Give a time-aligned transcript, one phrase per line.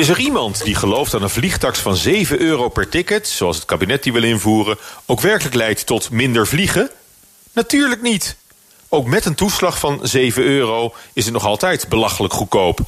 [0.00, 3.64] Is er iemand die gelooft dat een vliegtax van 7 euro per ticket, zoals het
[3.64, 6.90] kabinet die wil invoeren, ook werkelijk leidt tot minder vliegen?
[7.52, 8.36] Natuurlijk niet.
[8.88, 12.80] Ook met een toeslag van 7 euro is het nog altijd belachelijk goedkoop.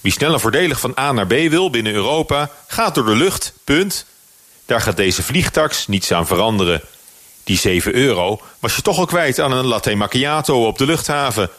[0.00, 4.06] Wie sneller voordelig van A naar B wil binnen Europa, gaat door de lucht, punt.
[4.66, 6.82] Daar gaat deze vliegtax niets aan veranderen.
[7.44, 11.50] Die 7 euro was je toch al kwijt aan een latte macchiato op de luchthaven.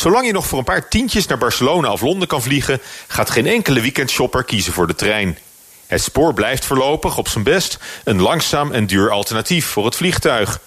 [0.00, 3.46] Zolang je nog voor een paar tientjes naar Barcelona of Londen kan vliegen, gaat geen
[3.46, 5.38] enkele weekendshopper kiezen voor de trein.
[5.86, 10.60] Het spoor blijft voorlopig op zijn best een langzaam en duur alternatief voor het vliegtuig.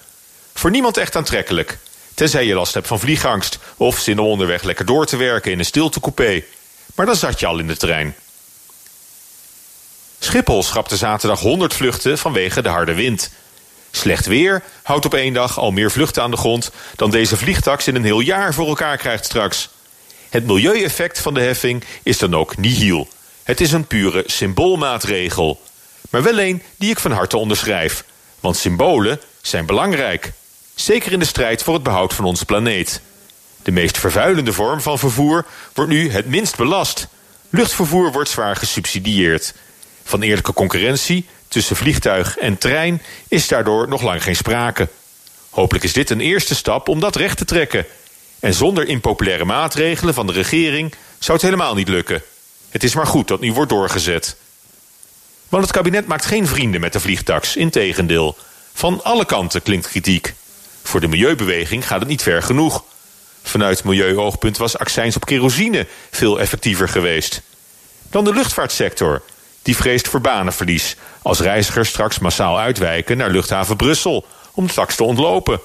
[0.54, 1.78] Voor niemand echt aantrekkelijk,
[2.14, 5.58] tenzij je last hebt van vliegangst of zin om onderweg lekker door te werken in
[5.58, 6.44] een stiltecoupé.
[6.94, 8.14] Maar dan zat je al in de trein.
[10.18, 13.30] Schiphol schrapte zaterdag 100 vluchten vanwege de harde wind.
[13.96, 17.86] Slecht weer houdt op één dag al meer vluchten aan de grond dan deze vliegtax
[17.86, 19.68] in een heel jaar voor elkaar krijgt straks.
[20.30, 23.08] Het milieueffect van de heffing is dan ook nihil.
[23.42, 25.60] Het is een pure symboolmaatregel.
[26.10, 28.04] Maar wel een die ik van harte onderschrijf.
[28.40, 30.32] Want symbolen zijn belangrijk.
[30.74, 33.00] Zeker in de strijd voor het behoud van onze planeet.
[33.62, 37.06] De meest vervuilende vorm van vervoer wordt nu het minst belast.
[37.50, 39.54] Luchtvervoer wordt zwaar gesubsidieerd.
[40.04, 44.88] Van eerlijke concurrentie tussen vliegtuig en trein is daardoor nog lang geen sprake.
[45.50, 47.86] Hopelijk is dit een eerste stap om dat recht te trekken.
[48.40, 52.22] En zonder impopulaire maatregelen van de regering zou het helemaal niet lukken.
[52.68, 54.36] Het is maar goed dat nu wordt doorgezet.
[55.48, 58.36] Want het kabinet maakt geen vrienden met de vliegtax, integendeel.
[58.72, 60.34] Van alle kanten klinkt kritiek.
[60.82, 62.84] Voor de milieubeweging gaat het niet ver genoeg.
[63.42, 67.42] Vanuit milieuoogpunt was accijns op kerosine veel effectiever geweest.
[68.10, 69.22] Dan de luchtvaartsector,
[69.64, 74.96] die vreest voor banenverlies als reizigers straks massaal uitwijken naar luchthaven Brussel om de tax
[74.96, 75.60] te ontlopen.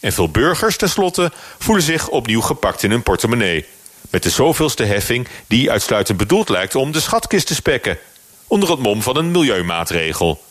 [0.00, 3.66] En veel burgers tenslotte voelen zich opnieuw gepakt in hun portemonnee.
[4.10, 7.98] Met de zoveelste heffing die uitsluitend bedoeld lijkt om de schatkist te spekken.
[8.46, 10.42] Onder het mom van een milieumaatregel.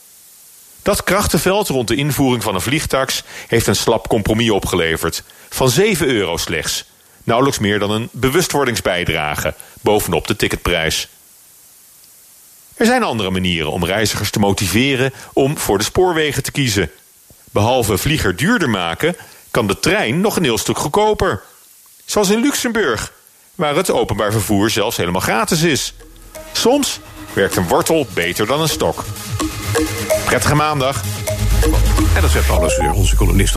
[0.81, 5.23] Dat krachtenveld rond de invoering van een vliegtax heeft een slap compromis opgeleverd.
[5.49, 6.85] Van 7 euro slechts.
[7.23, 11.07] Nauwelijks meer dan een bewustwordingsbijdrage bovenop de ticketprijs.
[12.77, 16.91] Er zijn andere manieren om reizigers te motiveren om voor de spoorwegen te kiezen.
[17.51, 19.15] Behalve vlieger duurder maken,
[19.51, 21.41] kan de trein nog een heel stuk goedkoper.
[22.05, 23.11] Zoals in Luxemburg,
[23.55, 25.93] waar het openbaar vervoer zelfs helemaal gratis is.
[26.51, 26.99] Soms
[27.33, 29.03] werkt een wortel beter dan een stok.
[30.25, 31.01] Prettige maandag.
[32.15, 33.56] En dat zegt alles weer onze columnist.